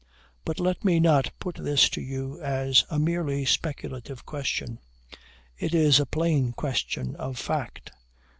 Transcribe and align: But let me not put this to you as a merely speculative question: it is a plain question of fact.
But 0.45 0.59
let 0.59 0.83
me 0.83 0.99
not 0.99 1.31
put 1.37 1.57
this 1.57 1.87
to 1.89 2.01
you 2.01 2.41
as 2.41 2.85
a 2.89 2.97
merely 2.97 3.45
speculative 3.45 4.25
question: 4.25 4.79
it 5.59 5.75
is 5.75 5.99
a 5.99 6.07
plain 6.07 6.53
question 6.53 7.15
of 7.17 7.37
fact. 7.37 7.91